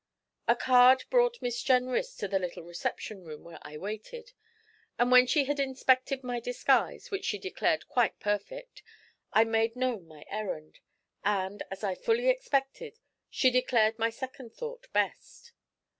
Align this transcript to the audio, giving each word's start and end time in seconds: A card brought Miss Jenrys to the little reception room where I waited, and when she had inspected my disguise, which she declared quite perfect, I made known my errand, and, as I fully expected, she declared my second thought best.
A 0.47 0.55
card 0.55 1.03
brought 1.11 1.43
Miss 1.43 1.61
Jenrys 1.61 2.15
to 2.17 2.27
the 2.27 2.39
little 2.39 2.63
reception 2.63 3.23
room 3.23 3.43
where 3.43 3.59
I 3.61 3.77
waited, 3.77 4.33
and 4.97 5.11
when 5.11 5.27
she 5.27 5.43
had 5.45 5.59
inspected 5.59 6.23
my 6.23 6.39
disguise, 6.39 7.11
which 7.11 7.23
she 7.23 7.37
declared 7.37 7.87
quite 7.87 8.19
perfect, 8.19 8.81
I 9.31 9.43
made 9.43 9.75
known 9.75 10.07
my 10.07 10.25
errand, 10.27 10.79
and, 11.23 11.61
as 11.69 11.83
I 11.83 11.93
fully 11.93 12.29
expected, 12.29 12.97
she 13.29 13.51
declared 13.51 13.99
my 13.99 14.09
second 14.09 14.55
thought 14.55 14.87
best. 14.91 15.51